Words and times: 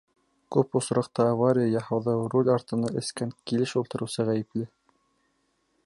Күп 0.53 0.77
осраҡта 0.79 1.25
авария 1.33 1.67
яһауҙа 1.73 2.15
руль 2.35 2.49
артына 2.55 2.91
эскән 3.03 3.35
килеш 3.51 3.75
ултырыусы 3.83 4.27
ғәйепле. 4.33 4.69